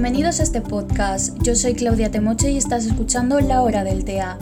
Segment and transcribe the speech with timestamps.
[0.00, 1.36] Bienvenidos a este podcast.
[1.42, 4.38] Yo soy Claudia Temoche y estás escuchando La Hora del TEA.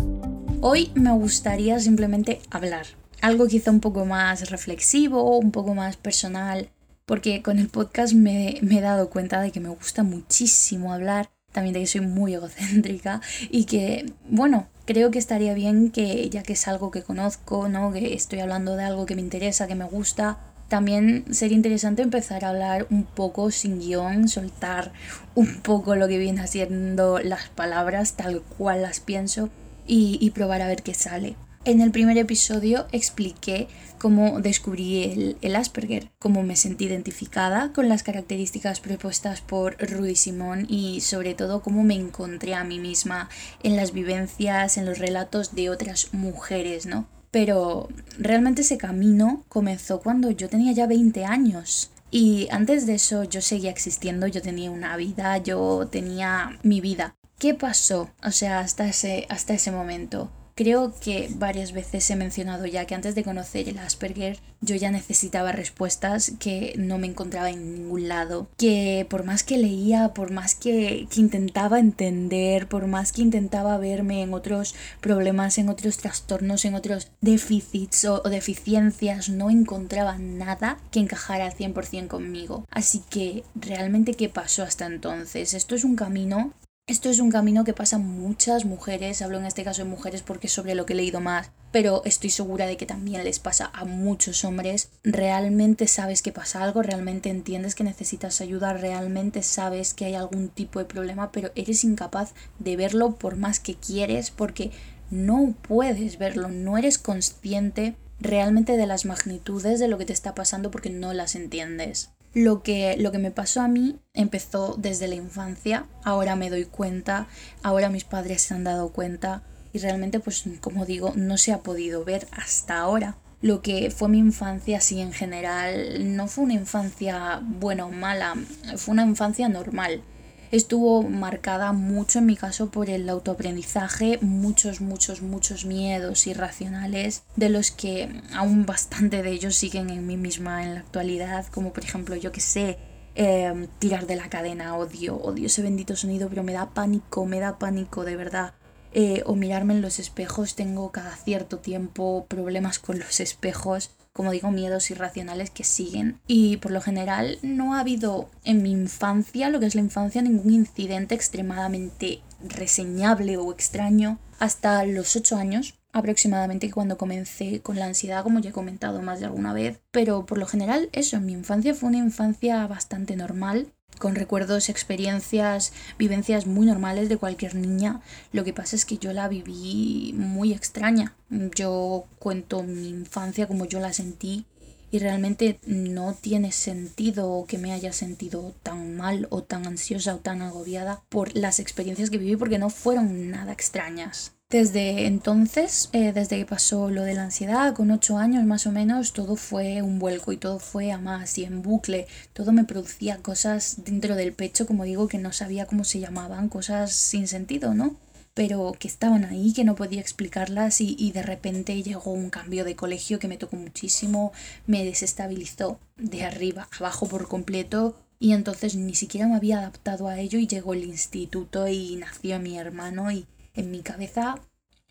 [0.60, 2.84] Hoy me gustaría simplemente hablar.
[3.22, 6.68] Algo quizá un poco más reflexivo, un poco más personal,
[7.06, 11.30] porque con el podcast me, me he dado cuenta de que me gusta muchísimo hablar,
[11.52, 16.42] también de que soy muy egocéntrica y que, bueno, creo que estaría bien que, ya
[16.42, 17.94] que es algo que conozco, ¿no?
[17.94, 20.36] Que estoy hablando de algo que me interesa, que me gusta,
[20.68, 24.92] también sería interesante empezar a hablar un poco sin guion, soltar
[25.34, 29.48] un poco lo que viene haciendo las palabras tal cual las pienso
[29.86, 31.36] y, y probar a ver qué sale.
[31.64, 33.66] En el primer episodio expliqué
[33.98, 40.14] cómo descubrí el, el, Asperger, cómo me sentí identificada con las características propuestas por Rudy
[40.14, 43.28] Simón y sobre todo cómo me encontré a mí misma
[43.64, 47.08] en las vivencias, en los relatos de otras mujeres, ¿no?
[47.36, 51.90] Pero realmente ese camino comenzó cuando yo tenía ya 20 años.
[52.10, 57.14] Y antes de eso yo seguía existiendo, yo tenía una vida, yo tenía mi vida.
[57.38, 58.08] ¿Qué pasó?
[58.24, 60.30] O sea, hasta ese, hasta ese momento.
[60.56, 64.90] Creo que varias veces he mencionado ya que antes de conocer el Asperger yo ya
[64.90, 70.30] necesitaba respuestas que no me encontraba en ningún lado, que por más que leía, por
[70.30, 76.64] más que, intentaba entender, por más que intentaba verme en otros problemas, en otros trastornos,
[76.64, 82.64] en otros déficits o, o deficiencias, no encontraba nada que encajara al 100% conmigo.
[82.70, 85.52] Así que, ¿realmente qué pasó hasta entonces?
[85.52, 86.54] Esto es un camino
[86.88, 90.46] esto es un camino que pasan muchas mujeres, hablo en este caso de mujeres porque
[90.46, 93.70] es sobre lo que he leído más, pero estoy segura de que también les pasa
[93.72, 94.90] a muchos hombres.
[95.02, 100.48] Realmente sabes que pasa algo, realmente entiendes que necesitas ayuda, realmente sabes que hay algún
[100.48, 104.70] tipo de problema, pero eres incapaz de verlo por más que quieres porque
[105.10, 110.36] no puedes verlo, no eres consciente realmente de las magnitudes de lo que te está
[110.36, 112.10] pasando porque no las entiendes.
[112.36, 116.66] Lo que, lo que me pasó a mí empezó desde la infancia, ahora me doy
[116.66, 117.28] cuenta,
[117.62, 121.60] ahora mis padres se han dado cuenta y realmente pues como digo no se ha
[121.60, 123.16] podido ver hasta ahora.
[123.40, 128.34] Lo que fue mi infancia así en general no fue una infancia buena o mala,
[128.76, 130.02] fue una infancia normal
[130.50, 137.48] estuvo marcada mucho en mi caso por el autoaprendizaje, muchos, muchos, muchos miedos irracionales, de
[137.48, 141.84] los que aún bastante de ellos siguen en mí misma en la actualidad, como por
[141.84, 142.78] ejemplo, yo que sé,
[143.14, 147.40] eh, tirar de la cadena, odio, odio ese bendito sonido, pero me da pánico, me
[147.40, 148.52] da pánico, de verdad.
[148.92, 154.32] Eh, o mirarme en los espejos, tengo cada cierto tiempo problemas con los espejos como
[154.32, 156.18] digo, miedos irracionales que siguen.
[156.26, 160.22] Y por lo general no ha habido en mi infancia, lo que es la infancia,
[160.22, 167.86] ningún incidente extremadamente reseñable o extraño hasta los 8 años aproximadamente cuando comencé con la
[167.86, 169.80] ansiedad, como ya he comentado más de alguna vez.
[169.90, 175.72] Pero por lo general eso, mi infancia fue una infancia bastante normal con recuerdos, experiencias,
[175.98, 178.00] vivencias muy normales de cualquier niña.
[178.32, 181.14] Lo que pasa es que yo la viví muy extraña.
[181.30, 184.46] Yo cuento mi infancia como yo la sentí
[184.90, 190.18] y realmente no tiene sentido que me haya sentido tan mal o tan ansiosa o
[190.18, 194.35] tan agobiada por las experiencias que viví porque no fueron nada extrañas.
[194.48, 198.70] Desde entonces, eh, desde que pasó lo de la ansiedad, con ocho años más o
[198.70, 202.06] menos, todo fue un vuelco y todo fue a más y en bucle.
[202.32, 206.48] Todo me producía cosas dentro del pecho, como digo, que no sabía cómo se llamaban,
[206.48, 207.96] cosas sin sentido, ¿no?
[208.34, 212.64] Pero que estaban ahí, que no podía explicarlas y, y de repente llegó un cambio
[212.64, 214.32] de colegio que me tocó muchísimo,
[214.68, 220.20] me desestabilizó de arriba abajo por completo y entonces ni siquiera me había adaptado a
[220.20, 224.36] ello y llegó el instituto y nació mi hermano y en mi cabeza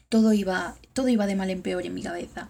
[0.10, 2.50] todo iba, todo iba de mal en peor en mi cabeza.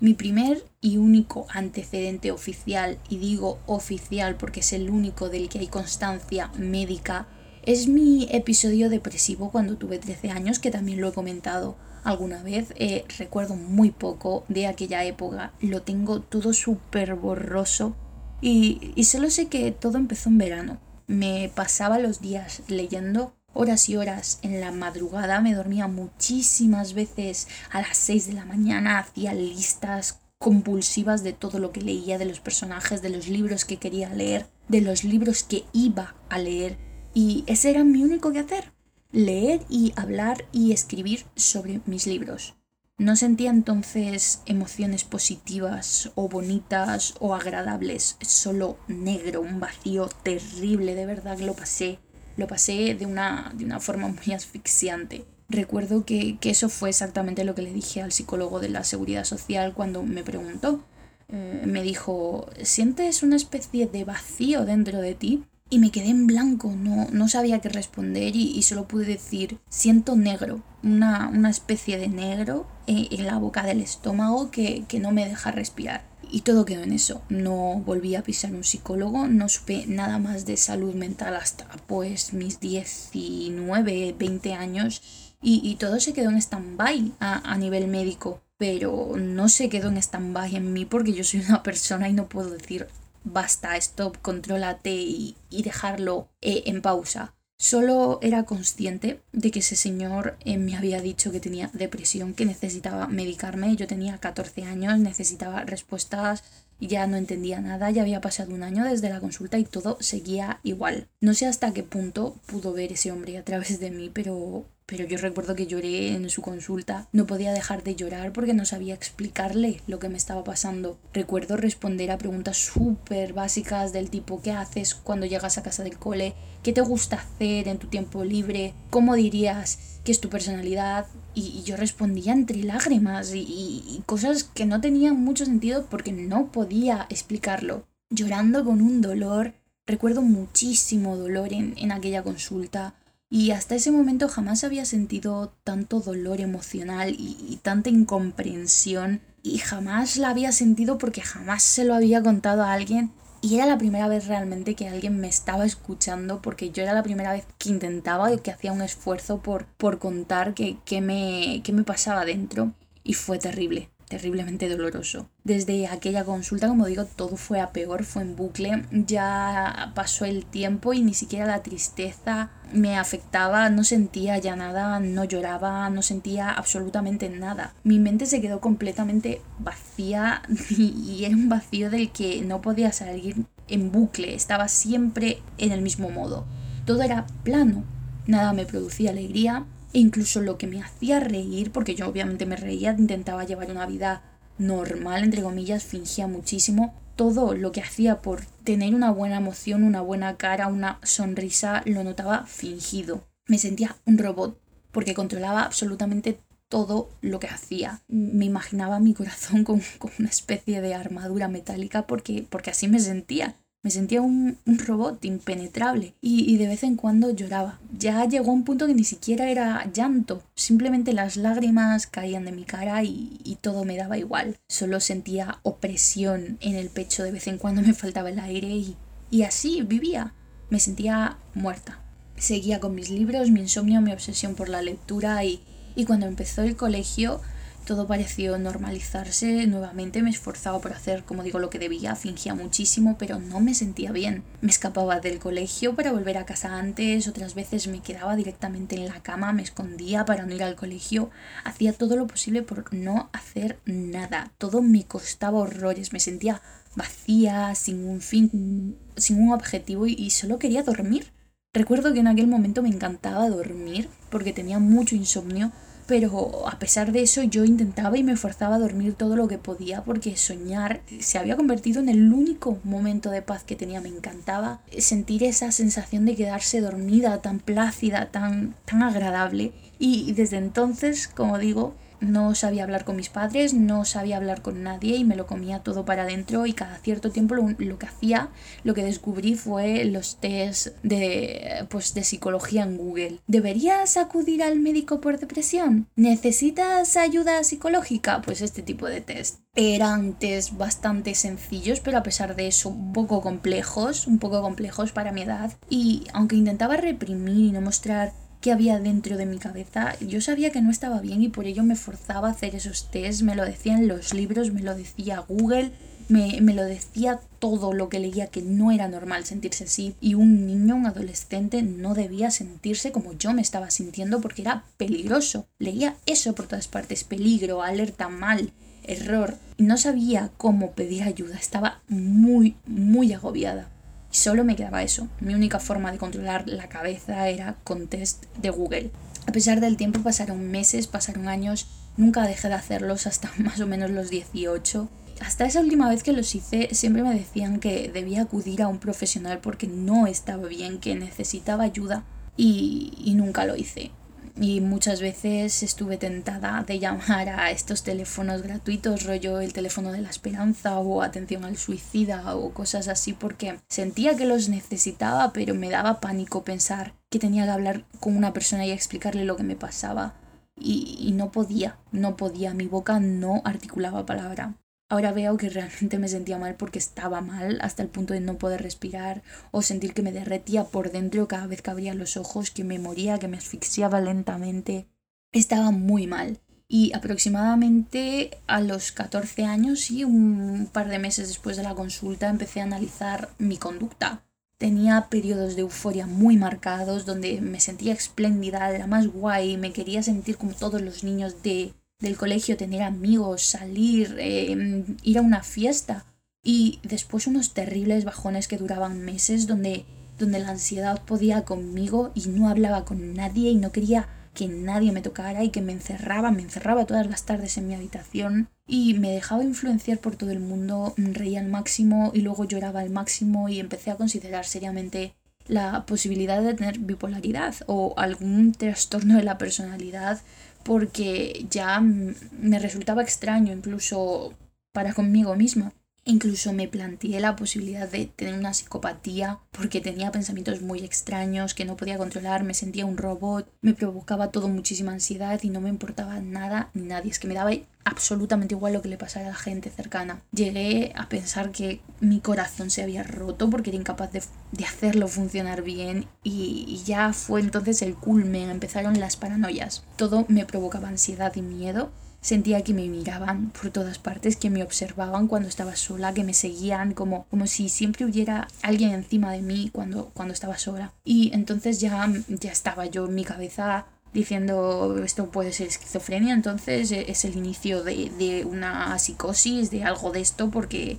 [0.00, 5.58] Mi primer y único antecedente oficial, y digo oficial porque es el único del que
[5.58, 7.26] hay constancia médica,
[7.62, 12.72] es mi episodio depresivo cuando tuve 13 años, que también lo he comentado alguna vez.
[12.76, 17.96] Eh, recuerdo muy poco de aquella época, lo tengo todo súper borroso
[18.40, 20.78] y, y solo sé que todo empezó en verano.
[21.06, 27.48] Me pasaba los días leyendo horas y horas en la madrugada, me dormía muchísimas veces
[27.70, 32.26] a las 6 de la mañana, hacía listas compulsivas de todo lo que leía, de
[32.26, 36.76] los personajes, de los libros que quería leer, de los libros que iba a leer.
[37.14, 38.72] Y ese era mi único que hacer,
[39.10, 42.56] leer y hablar y escribir sobre mis libros.
[42.98, 51.04] No sentía entonces emociones positivas o bonitas o agradables, solo negro, un vacío terrible, de
[51.04, 51.98] verdad lo pasé
[52.36, 55.24] lo pasé de una, de una forma muy asfixiante.
[55.48, 59.74] Recuerdo que, eso fue exactamente lo que le dije al psicólogo de la seguridad social
[59.74, 60.84] cuando me preguntó.
[61.28, 65.44] Eh, me dijo, ¿sientes una especie de vacío dentro de ti?
[65.68, 70.14] y me quedé en blanco, no, no sabía qué responder y, solo pude decir, siento
[70.14, 75.10] negro, una, una especie de negro en, en, la boca del estómago que, que no
[75.10, 76.04] me deja respirar.
[76.30, 77.22] Y todo quedó en eso.
[77.28, 82.32] No volví a pisar un psicólogo, no supe nada más de salud mental hasta pues
[82.32, 85.02] mis 19, 20 años
[85.42, 88.42] y, y todo se quedó en stand-by a, a nivel médico.
[88.58, 92.28] Pero no se quedó en stand-by en mí porque yo soy una persona y no
[92.28, 92.88] puedo decir
[93.26, 97.34] basta, stop, contrólate y, y dejarlo eh, en pausa.
[97.58, 102.44] Solo era consciente de que ese señor eh, me había dicho que tenía depresión, que
[102.44, 103.74] necesitaba medicarme.
[103.76, 106.44] Yo tenía 14 años, necesitaba respuestas,
[106.80, 110.60] ya no entendía nada, ya había pasado un año desde la consulta y todo seguía
[110.62, 111.08] igual.
[111.20, 115.04] No sé hasta qué punto pudo ver ese hombre a través de mí, pero pero
[115.04, 117.08] yo recuerdo que lloré en su consulta.
[117.12, 120.98] No podía dejar de llorar porque no sabía explicarle lo que me estaba pasando.
[121.12, 125.98] Recuerdo responder a preguntas súper básicas del tipo ¿qué haces cuando llegas a casa del
[125.98, 126.34] cole?
[126.62, 128.74] ¿Qué te gusta hacer en tu tiempo libre?
[128.90, 131.06] ¿Cómo dirías que es tu personalidad?
[131.34, 137.06] Y, yo respondía entre lágrimas y, cosas que no tenían mucho sentido porque no podía
[137.10, 137.86] explicarlo.
[138.08, 139.54] Llorando con un dolor.
[139.84, 142.94] Recuerdo muchísimo dolor en, en aquella consulta
[143.28, 150.16] y hasta ese momento jamás había sentido tanto dolor emocional y, tanta incomprensión y jamás
[150.16, 153.10] la había sentido porque jamás se lo había contado a alguien.
[153.42, 157.02] Y era la primera vez realmente que alguien me estaba escuchando porque yo era la
[157.02, 161.60] primera vez que intentaba y que hacía un esfuerzo por, por contar qué que me,
[161.62, 162.72] qué me pasaba dentro
[163.04, 165.28] y fue terrible terriblemente doloroso.
[165.44, 170.44] Desde aquella consulta, como digo, todo fue a peor, fue en bucle, ya pasó el
[170.44, 176.02] tiempo y ni siquiera la tristeza me afectaba, no sentía ya nada, no lloraba, no
[176.02, 177.74] sentía absolutamente nada.
[177.84, 183.44] Mi mente se quedó completamente vacía y era un vacío del que no podía salir
[183.68, 186.46] en bucle, estaba siempre en el mismo modo.
[186.84, 187.84] Todo era plano,
[188.26, 189.64] nada me producía alegría,
[189.98, 194.22] incluso lo que me hacía reír, porque yo obviamente me reía, intentaba llevar una vida
[194.58, 196.94] normal, entre comillas, fingía muchísimo.
[197.16, 202.04] Todo lo que hacía por tener una buena emoción, una buena cara, una sonrisa, lo
[202.04, 203.26] notaba fingido.
[203.46, 204.60] Me sentía un robot,
[204.92, 208.02] porque controlaba absolutamente todo lo que hacía.
[208.08, 213.00] Me imaginaba mi corazón con, con, una especie de armadura metálica porque, porque así me
[213.00, 213.56] sentía.
[213.86, 217.78] Me sentía un, robot impenetrable y, de vez en cuando lloraba.
[217.96, 222.64] Ya llegó un punto que ni siquiera era llanto, simplemente las lágrimas caían de mi
[222.64, 224.56] cara y, todo me daba igual.
[224.66, 228.96] Solo sentía opresión en el pecho, de vez en cuando me faltaba el aire y,
[229.30, 230.34] y así vivía.
[230.68, 232.00] Me sentía muerta.
[232.36, 235.62] Seguía con mis libros, mi insomnio, mi obsesión por la lectura y,
[235.94, 237.40] y cuando empezó el colegio
[237.86, 243.16] todo pareció normalizarse nuevamente, me esforzaba por hacer, como digo, lo que debía, fingía muchísimo,
[243.16, 244.42] pero no me sentía bien.
[244.60, 249.06] Me escapaba del colegio para volver a casa antes, otras veces me quedaba directamente en
[249.06, 251.30] la cama, me escondía para no ir al colegio,
[251.64, 254.52] hacía todo lo posible por no hacer nada.
[254.58, 256.60] Todo me costaba horrores, me sentía
[256.96, 261.32] vacía, sin un fin, sin un objetivo y, solo quería dormir.
[261.72, 265.70] Recuerdo que en aquel momento me encantaba dormir porque tenía mucho insomnio
[266.06, 269.58] pero a pesar de eso yo intentaba y me forzaba a dormir todo lo que
[269.58, 274.00] podía porque soñar se había convertido en el único momento de paz que tenía.
[274.00, 279.72] Me encantaba sentir esa sensación de quedarse dormida, tan plácida, tan, tan agradable.
[279.98, 284.82] Y desde entonces, como digo, no sabía hablar con mis padres, no sabía hablar con
[284.82, 288.50] nadie y me lo comía todo para adentro y cada cierto tiempo lo, que hacía,
[288.84, 293.40] lo que descubrí fue los test de, pues, de psicología en Google.
[293.46, 296.08] ¿Deberías acudir al médico por depresión?
[296.16, 298.42] ¿Necesitas ayuda psicológica?
[298.42, 299.60] Pues este tipo de test.
[299.74, 305.12] Eran test bastante sencillos, pero a pesar de eso un poco complejos, un poco complejos
[305.12, 305.72] para mi edad.
[305.90, 310.14] Y aunque intentaba reprimir y no mostrar que había dentro de mi cabeza.
[310.20, 313.42] Yo sabía que no estaba bien y por ello me forzaba a hacer esos test,
[313.42, 315.92] me lo decían los libros, me lo decía Google,
[316.28, 320.14] me, me, lo decía todo lo que leía que no era normal sentirse así.
[320.20, 324.84] Y un niño, un adolescente no debía sentirse como yo me estaba sintiendo porque era
[324.96, 325.68] peligroso.
[325.78, 328.72] Leía eso por todas partes, peligro, alerta mal,
[329.04, 329.56] error.
[329.78, 333.90] No sabía cómo pedir ayuda, estaba muy, muy agobiada
[334.36, 335.28] solo me quedaba eso.
[335.40, 339.10] Mi única forma de controlar la cabeza era con test de Google.
[339.46, 343.86] A pesar del tiempo pasaron meses, pasaron años, nunca dejé de hacerlos hasta más o
[343.86, 345.08] menos los 18.
[345.40, 348.98] Hasta esa última vez que los hice siempre me decían que debía acudir a un
[348.98, 352.24] profesional porque no estaba bien, que necesitaba ayuda
[352.56, 354.12] y, y nunca lo hice.
[354.58, 360.22] Y muchas veces estuve tentada de llamar a estos teléfonos gratuitos, rollo el teléfono de
[360.22, 365.74] la esperanza o atención al suicida o cosas así porque sentía que los necesitaba pero
[365.74, 369.62] me daba pánico pensar que tenía que hablar con una persona y explicarle lo que
[369.62, 370.34] me pasaba
[370.78, 374.74] y, y no podía, no podía, mi boca no articulaba palabra.
[375.08, 378.58] Ahora veo que realmente me sentía mal porque estaba mal hasta el punto de no
[378.58, 382.72] poder respirar o sentir que me derretía por dentro cada vez que abría los ojos,
[382.72, 385.06] que me moría, que me asfixiaba lentamente.
[385.52, 386.58] Estaba muy mal.
[386.88, 392.48] Y aproximadamente a los 14 años y un par de meses después de la consulta
[392.48, 394.44] empecé a analizar mi conducta.
[394.78, 400.22] Tenía periodos de euforia muy marcados donde me sentía espléndida, la más guay, me quería
[400.22, 405.62] sentir como todos los niños de del colegio, tener amigos, salir, em, ir a una
[405.62, 406.24] fiesta.
[406.62, 410.04] Y después unos terribles bajones que duraban meses donde,
[410.38, 415.12] donde la ansiedad podía conmigo y no hablaba con nadie y no quería que nadie
[415.12, 419.14] me tocara y que me encerraba, me encerraba todas las tardes en mi habitación y
[419.14, 423.68] me dejaba influenciar por todo el mundo, reía al máximo y luego lloraba al máximo
[423.68, 425.34] y empecé a considerar seriamente
[425.68, 430.40] la posibilidad de tener bipolaridad o algún trastorno de la personalidad
[430.86, 434.54] porque ya me resultaba extraño incluso
[434.92, 435.92] para conmigo misma.
[436.28, 441.84] Incluso me planteé la posibilidad de tener una psicopatía porque tenía pensamientos muy extraños que
[441.84, 445.88] no podía controlar, me sentía un robot, me provocaba todo muchísima ansiedad y no me
[445.88, 447.30] importaba nada ni nadie.
[447.30, 447.70] Es que me daba
[448.02, 450.42] absolutamente igual lo que le pasara a la gente cercana.
[450.50, 454.42] Llegué a pensar que mi corazón se había roto porque era incapaz de,
[454.84, 460.02] hacerlo funcionar bien y, y ya fue entonces el culmen, empezaron las paranoias.
[460.16, 462.10] Todo me provocaba ansiedad y miedo
[462.46, 466.54] Sentía que me miraban por todas partes, que me observaban cuando estaba sola, que me
[466.54, 471.12] seguían, como, como si siempre hubiera alguien encima de mí cuando, cuando estaba sola.
[471.24, 477.10] Y entonces ya, ya estaba yo en mi cabeza diciendo esto puede ser esquizofrenia, entonces
[477.10, 481.18] e, es el inicio de, de una psicosis, de algo de esto, porque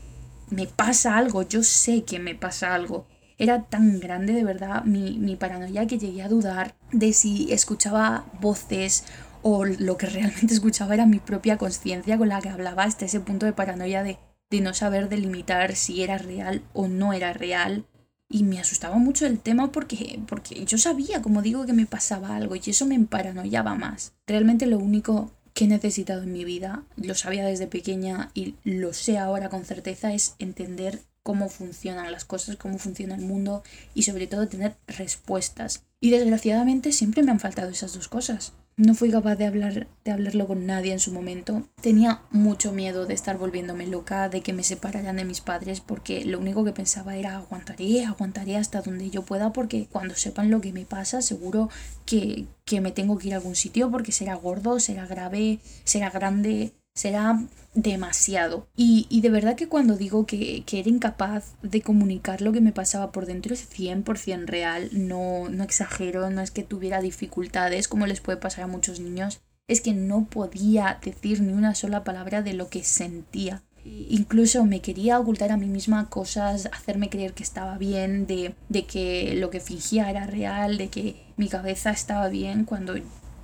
[0.49, 3.05] me pasa algo, yo sé que me pasa algo.
[3.37, 8.25] Era tan grande de verdad mi, mi paranoia que llegué a dudar de si escuchaba
[8.39, 9.03] voces
[9.49, 13.21] o lo que realmente escuchaba era mi propia conciencia con la que hablaba hasta ese
[13.21, 14.17] punto de paranoia de,
[14.49, 17.85] de no saber delimitar si era real o no era real.
[18.29, 22.35] Y me asustaba mucho el tema porque, porque yo sabía, como digo, que me pasaba
[22.35, 24.11] algo y eso me paranoiaba más.
[24.25, 28.91] Realmente lo único que he necesitado en mi vida, lo sabía desde pequeña y lo
[28.91, 33.63] sé ahora con certeza, es entender cómo funcionan las cosas, cómo funciona el mundo
[33.93, 35.85] y sobre todo tener respuestas.
[36.01, 38.51] Y desgraciadamente siempre me han faltado esas dos cosas.
[38.77, 41.63] No fui capaz de, hablar, de hablarlo con nadie en su momento.
[41.81, 46.23] Tenía mucho miedo de estar volviéndome loca, de que me separaran de mis padres, porque
[46.23, 50.61] lo único que pensaba era aguantaré, aguantaré hasta donde yo pueda, porque cuando sepan lo
[50.61, 51.71] que me pasa, seguro
[52.05, 56.11] que, que me tengo que ir a algún sitio, porque será gordo, será grave, será
[56.11, 57.39] grande, será
[57.75, 58.67] demasiado.
[58.75, 63.11] Y, de verdad que cuando digo que, era incapaz de comunicar lo que me pasaba
[63.11, 68.19] por dentro es 100% real, no, no exagero, no es que tuviera dificultades como les
[68.19, 72.53] puede pasar a muchos niños, es que no podía decir ni una sola palabra de
[72.53, 73.61] lo que sentía.
[73.85, 78.85] Incluso me quería ocultar a mí misma cosas, hacerme creer que estaba bien, de, de
[78.85, 82.95] que lo que fingía era real, de que mi cabeza estaba bien, cuando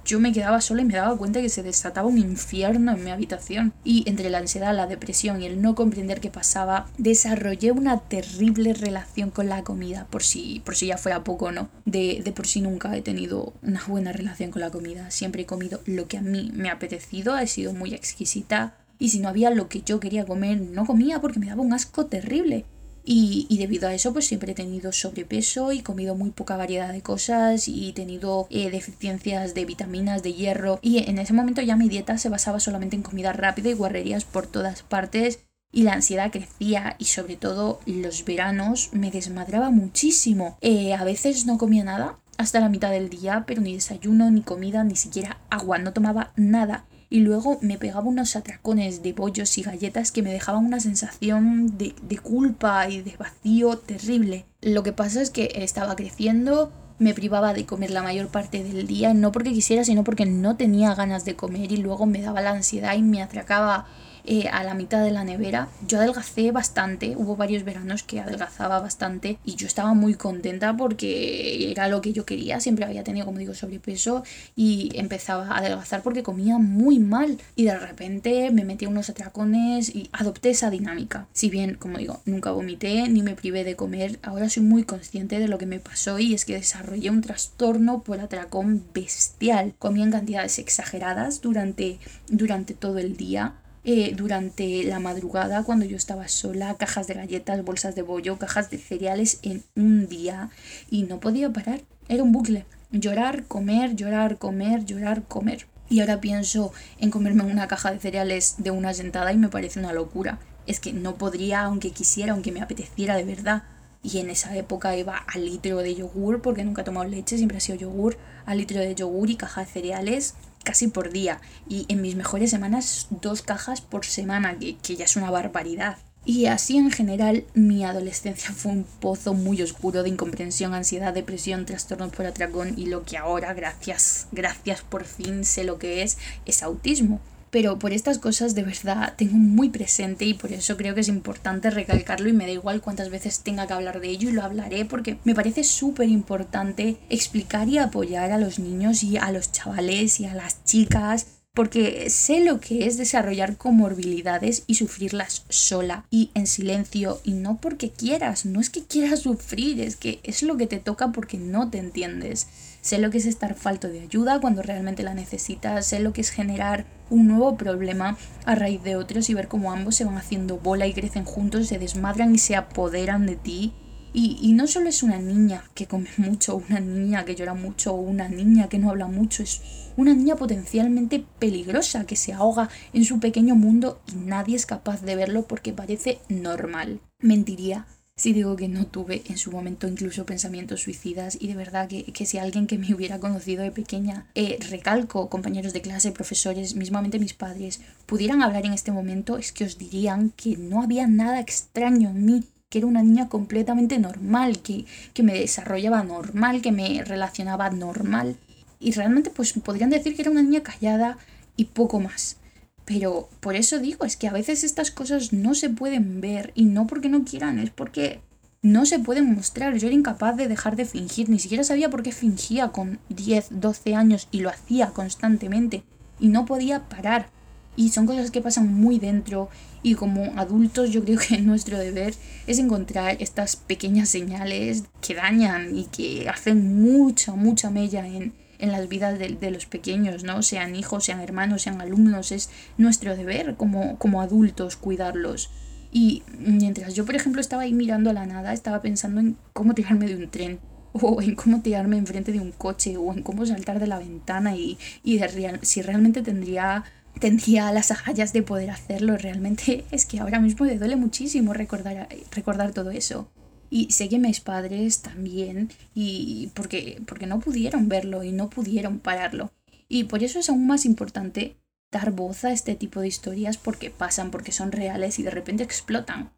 [0.06, 3.12] yo me quedaba sola y me daba cuenta que se desataba un infierno en mi
[3.12, 3.74] habitación.
[3.84, 8.74] Y entre la ansiedad, la depresión y el no comprender qué pasaba, desarrollé una terrible
[8.74, 11.70] relación con la comida, por si, por si ya fuera poco, ¿no?
[11.86, 15.12] De, de por sí nunca he tenido una buena relación con la comida.
[15.12, 18.76] Siempre he comido lo que a mí me ha apetecido, he sido muy exquisita.
[19.00, 21.74] Y si no había lo que yo quería comer, no comía porque me daba un
[21.74, 22.66] asco terrible.
[23.06, 27.02] Y, debido a eso, pues siempre he tenido sobrepeso y comido muy poca variedad de
[27.02, 30.80] cosas y he tenido eh, deficiencias de vitaminas, de hierro.
[30.82, 34.26] Y en ese momento ya mi dieta se basaba solamente en comida rápida y guarrerías
[34.26, 35.40] por todas partes.
[35.72, 40.58] Y la ansiedad crecía y sobre todo los veranos me desmadraba muchísimo.
[40.62, 44.42] Eh, a veces no comía nada hasta la mitad del día, pero ni desayuno, ni
[44.42, 49.60] comida, ni siquiera agua, no tomaba nada y luego me pegaba unos atracones de bollos
[49.60, 54.48] y galletas que me dejaban una sensación de, de culpa y de vacío terrible.
[54.62, 58.88] Lo que pasa es que estaba creciendo, me privaba de comer la mayor parte del
[58.88, 62.42] día, no porque quisiera, sino porque no tenía ganas de comer y luego me daba
[62.42, 63.86] la ansiedad y me atracaba
[64.26, 65.68] eh, a la mitad de la nevera.
[65.86, 71.72] Yo adelgacé bastante, hubo varios veranos que adelgazaba bastante y yo estaba muy contenta porque
[71.72, 74.24] era lo que yo quería, siempre había tenido, como digo, sobrepeso
[74.56, 79.94] y empezaba a adelgazar porque comía muy mal y de repente me metí unos atracones
[79.94, 81.28] y adopté esa dinámica.
[81.34, 85.40] Si bien, como digo, nunca vomité ni me privé de comer, ahora soy muy consciente
[85.40, 89.74] de lo que me pasó y es que desarrollé un trastorno por atracón bestial.
[89.80, 92.00] Comía en cantidades exageradas durante,
[92.30, 97.66] durante todo el día eh, durante la madrugada cuando yo estaba sola, cajas de galletas,
[97.66, 100.50] bolsas de bollo, cajas de cereales en un día
[100.90, 101.82] y no podía parar.
[102.08, 102.66] Era un bucle.
[102.92, 105.68] Llorar, comer, llorar, comer, llorar, comer.
[105.90, 109.80] Y ahora pienso en comerme una caja de cereales de una sentada y me parece
[109.80, 110.40] una locura.
[110.66, 113.64] Es que no podría, aunque quisiera, aunque me apeteciera de verdad.
[114.02, 117.58] Y en esa época iba al litro de yogur, porque nunca he tomado leche, siempre
[117.58, 121.86] ha sido yogur, al litro de yogur y caja de cereales casi por día y
[121.90, 125.98] en mis mejores semanas dos cajas por semana, que, que ya es una barbaridad.
[126.26, 131.66] Y así en general mi adolescencia fue un pozo muy oscuro de incomprensión, ansiedad, depresión,
[131.66, 136.18] trastornos por atracón y lo que ahora, gracias, gracias por fin sé lo que es,
[136.46, 137.20] es autismo
[137.54, 141.08] pero por estas cosas de verdad tengo muy presente y por eso creo que es
[141.08, 144.42] importante recalcarlo y me da igual cuántas veces tenga que hablar de ello y lo
[144.42, 149.52] hablaré porque me parece súper importante explicar y apoyar a los niños y a los
[149.52, 156.06] chavales y a las chicas porque sé lo que es desarrollar comorbilidades y sufrirlas sola
[156.10, 160.42] y en silencio y no porque quieras, no es que quieras sufrir, es que es
[160.42, 162.48] lo que te toca porque no te entiendes.
[162.84, 166.20] Sé lo que es estar falto de ayuda cuando realmente la necesitas, sé lo que
[166.20, 170.18] es generar un nuevo problema a raíz de otros y ver cómo ambos se van
[170.18, 173.74] haciendo bola y crecen juntos, se desmadran y se apoderan de ti.
[174.12, 177.94] Y, y, no solo es una niña que come mucho, una niña que llora mucho,
[177.94, 179.62] una niña que no habla mucho, es
[179.96, 185.02] una niña potencialmente peligrosa que se ahoga en su pequeño mundo y nadie es capaz
[185.04, 187.00] de verlo porque parece normal.
[187.20, 191.88] Mentiría si digo que no tuve en su momento incluso pensamientos suicidas y de verdad
[191.88, 196.12] que, que si alguien que me hubiera conocido de pequeña, eh, recalco, compañeros de clase,
[196.12, 200.84] profesores, mismamente mis padres, pudieran hablar en este momento, es que os dirían que no
[200.84, 206.04] había nada extraño en mí, que era una niña completamente normal, que, que me desarrollaba
[206.04, 208.38] normal, que me relacionaba normal.
[208.80, 211.18] Y realmente pues podrían decir que era una niña callada
[211.58, 212.38] y poco más.
[212.86, 216.66] Pero por eso digo, es que a veces estas cosas no se pueden ver y
[216.66, 218.20] no porque no quieran, es porque
[218.62, 219.76] no se pueden mostrar.
[219.78, 223.62] Yo era incapaz de dejar de fingir, ni siquiera sabía por qué fingía con 10,
[223.62, 225.84] 12 años y lo hacía constantemente
[226.20, 227.30] y no podía parar.
[227.76, 229.50] Y son cosas que pasan muy dentro
[229.82, 232.14] y como adultos yo creo que nuestro deber
[232.48, 238.72] es encontrar estas pequeñas señales que dañan y que hacen mucha, mucha mella en, en
[238.72, 240.42] las vidas de, los pequeños, ¿no?
[240.42, 245.52] Sean hijos, sean hermanos, sean alumnos, es nuestro deber como, como adultos cuidarlos.
[245.92, 249.74] Y mientras yo, por ejemplo, estaba ahí mirando a la nada, estaba pensando en cómo
[249.74, 250.60] tirarme de un tren,
[250.94, 254.56] o en cómo tirarme enfrente de un coche, o en cómo saltar de la ventana
[254.56, 256.86] y, y de si realmente tendría
[257.20, 259.18] tendría las agallas de poder hacerlo.
[259.18, 263.28] Realmente es que ahora mismo me duele muchísimo recordar, recordar todo eso.
[263.76, 269.00] Y sé que mis padres también, y porque, porque no pudieron verlo y no pudieron
[269.00, 269.52] pararlo.
[269.90, 271.58] Y por eso es aún más importante
[271.92, 275.64] dar voz a este tipo de historias porque pasan, porque son reales y de repente
[275.64, 276.32] explotan.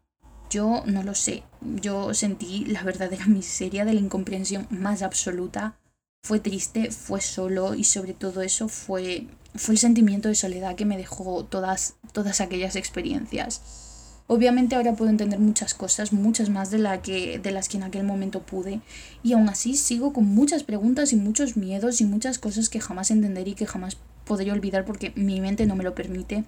[0.48, 5.78] Yo no lo sé, yo sentí la verdadera miseria de la incomprensión más absoluta.
[6.22, 10.86] Fue triste, fue solo y sobre todo eso fue, fue el sentimiento de soledad que
[10.86, 13.60] me dejó todas, todas aquellas experiencias.
[14.28, 17.84] Obviamente ahora puedo entender muchas cosas, muchas más de, la que, de las que en
[17.84, 18.80] aquel momento pude,
[19.22, 23.12] y aún así sigo con muchas preguntas y muchos miedos y muchas cosas que jamás
[23.12, 26.44] entenderé y que jamás podré olvidar porque mi mente no me lo permite.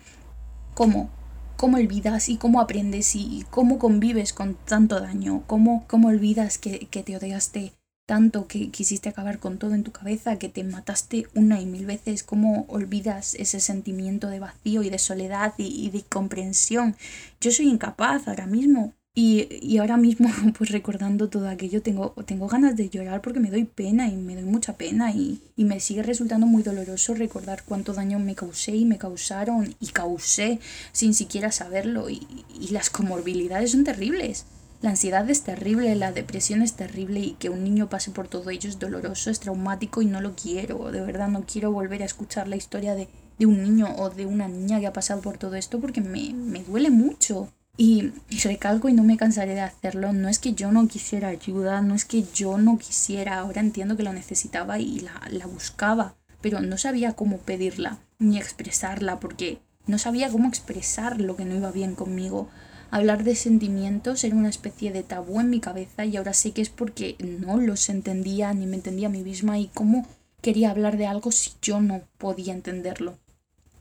[0.74, 1.10] ¿Cómo?
[1.56, 5.44] ¿Cómo olvidas y cómo aprendes y cómo convives con tanto daño?
[5.46, 7.77] ¿Cómo, cómo olvidas que, que te odiaste
[8.08, 11.84] tanto que quisiste acabar con todo en tu cabeza, que te mataste una y mil
[11.84, 16.96] veces, cómo olvidas ese sentimiento de vacío y de soledad y, de comprensión.
[17.42, 18.94] Yo soy incapaz ahora mismo.
[19.14, 23.64] Y, ahora mismo, pues recordando todo aquello, tengo, tengo ganas de llorar porque me doy
[23.64, 27.92] pena y me doy mucha pena y, y me sigue resultando muy doloroso recordar cuánto
[27.92, 30.60] daño me causé y me causaron y causé
[30.92, 32.26] sin siquiera saberlo y,
[32.58, 34.46] y las comorbilidades son terribles.
[34.80, 38.50] La ansiedad es terrible, la depresión es terrible y que un niño pase por todo
[38.50, 40.92] ello es doloroso, es traumático y no lo quiero.
[40.92, 44.24] De verdad no quiero volver a escuchar la historia de, de un niño o de
[44.26, 47.52] una niña que ha pasado por todo esto porque me, me duele mucho.
[47.80, 48.12] Y,
[48.42, 51.94] recalco y no me cansaré de hacerlo, no es que yo no quisiera ayuda, no
[51.94, 56.60] es que yo no quisiera, ahora entiendo que lo necesitaba y la, la buscaba, pero
[56.60, 61.70] no sabía cómo pedirla ni expresarla porque no sabía cómo expresar lo que no iba
[61.70, 62.48] bien conmigo.
[62.90, 66.62] Hablar de sentimientos era una especie de tabú en mi cabeza y ahora sé que
[66.62, 70.06] es porque no los entendía ni me entendía a mí misma y cómo
[70.40, 73.18] quería hablar de algo si yo no podía entenderlo.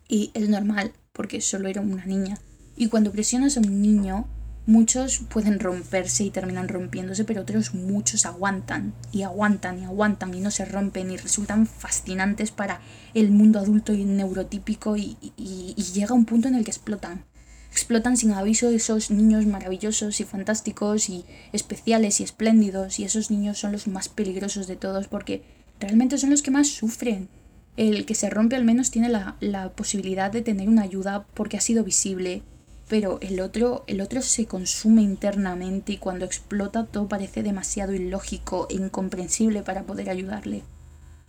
[0.09, 2.37] Y es normal, porque solo era una niña.
[2.75, 4.27] Y cuando presionas a un niño,
[4.65, 10.41] muchos pueden romperse y terminan rompiéndose, pero otros muchos aguantan y aguantan y aguantan y
[10.41, 12.81] no se rompen y resultan fascinantes para
[13.13, 17.23] el mundo adulto y neurotípico y, y llega un punto en el que explotan
[17.77, 23.59] explotan sin aviso esos niños maravillosos y fantásticos y especiales y espléndidos y esos niños
[23.59, 25.43] son los más peligrosos de todos porque
[25.79, 27.29] realmente son los que más sufren.
[27.75, 31.55] El que se rompe al menos tiene la, la posibilidad de tener una ayuda porque
[31.55, 32.41] ha sido visible,
[32.89, 38.65] pero el otro, el otro se consume internamente y cuando explota todo parece demasiado ilógico
[38.71, 40.63] e incomprensible para poder ayudarle.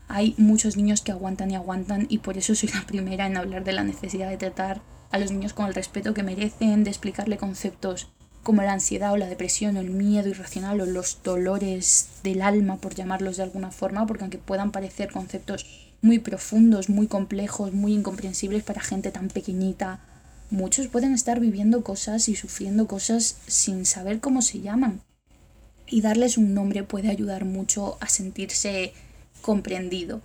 [0.09, 3.65] Hay muchos niños que aguantan y aguantan y por eso soy la primera en hablar
[3.65, 4.81] de la necesidad de tratar
[5.11, 8.09] a los niños con el respeto que merecen, de explicarle conceptos
[8.43, 12.77] como la ansiedad o la depresión o el miedo irracional o los dolores del alma,
[12.77, 15.67] por llamarlos de alguna forma, porque aunque puedan parecer conceptos
[16.01, 20.01] muy profundos, muy complejos, muy incomprensibles para gente tan pequeñita,
[20.51, 25.03] muchos pueden estar viviendo cosas y sufriendo cosas sin saber cómo se llaman.
[25.87, 28.93] Y darles un nombre puede ayudar mucho a sentirse
[29.43, 30.21] comprendido.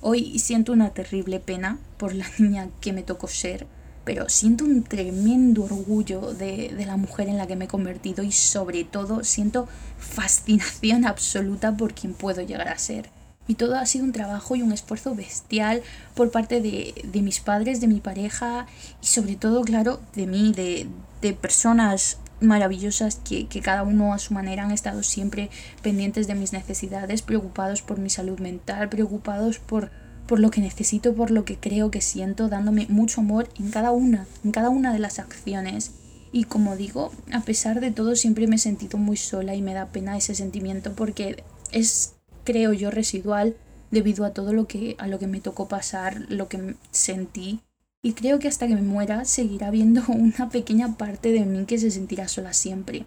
[0.00, 3.66] Hoy siento una terrible pena por la niña que me tocó ser,
[4.06, 8.30] pero siento un tremendo orgullo de, la mujer en la que me he convertido y
[8.30, 9.66] sobre todo siento
[9.98, 13.10] fascinación absoluta por quien puedo llegar a ser.
[13.48, 15.82] Y todo ha sido un trabajo y un esfuerzo bestial
[16.14, 18.66] por parte de, mis padres, de mi pareja
[19.02, 20.88] y sobre todo, claro, de mí, de,
[21.34, 25.50] personas maravillosas que, que, cada uno a su manera han estado siempre
[25.82, 29.90] pendientes de mis necesidades, preocupados por mi salud mental, preocupados por,
[30.26, 33.90] por lo que necesito, por lo que creo que siento, dándome mucho amor en cada
[33.92, 35.92] una, en cada una de las acciones.
[36.32, 39.74] Y como digo, a pesar de todo siempre me he sentido muy sola y me
[39.74, 43.56] da pena ese sentimiento porque es, creo yo, residual
[43.90, 47.60] debido a todo lo que, a lo que me tocó pasar, lo que sentí.
[48.02, 51.78] Y creo que hasta que me muera seguirá habiendo una pequeña parte de mí que
[51.78, 53.06] se sentirá sola siempre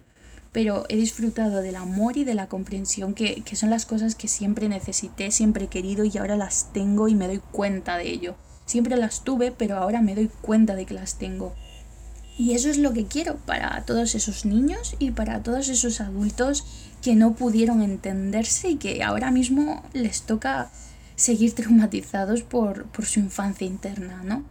[0.52, 4.68] pero he disfrutado del amor y de la comprensión que, son las cosas que siempre
[4.68, 8.34] necesité, siempre he querido y ahora las tengo y me doy cuenta de ello.
[8.66, 11.54] Siempre las tuve, pero ahora me doy cuenta de que las tengo.
[12.36, 16.64] Y eso es lo que quiero para todos esos niños y para todos esos adultos
[17.02, 20.70] que no pudieron entenderse y que ahora mismo les toca
[21.16, 24.44] seguir traumatizados por, por su infancia interna, ¿no?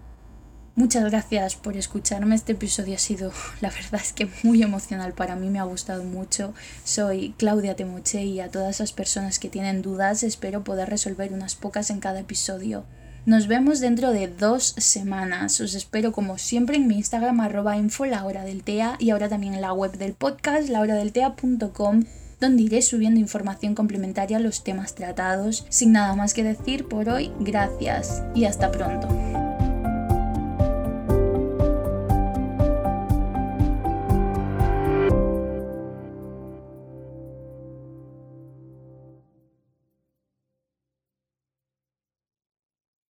[0.76, 2.36] Muchas gracias por escucharme.
[2.36, 6.04] Este episodio ha sido, la verdad es que muy emocional para mí, me ha gustado
[6.04, 6.54] mucho.
[6.84, 11.56] Soy Claudia Temoche y a todas las personas que tienen dudas espero poder resolver unas
[11.56, 12.86] pocas en cada episodio.
[13.26, 15.60] Nos vemos dentro de dos semanas.
[15.60, 19.30] Os espero como siempre en mi Instagram arroba info la hora del TEA y ahora
[19.30, 22.06] también en la web del podcast lahoradeltea.com
[22.40, 25.66] donde iré subiendo información complementaria a los temas tratados.
[25.70, 29.49] Sin nada más que decir por hoy, gracias y hasta pronto.